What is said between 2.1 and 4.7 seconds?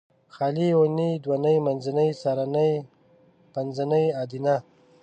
څارنۍ پنځنۍ ادینه